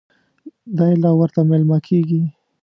دی 0.77 0.93
لا 1.01 1.11
ورته 1.19 1.39
مېلمه 1.49 1.77
کېږي. 1.87 2.21